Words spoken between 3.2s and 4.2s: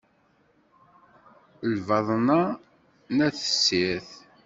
at tessirt.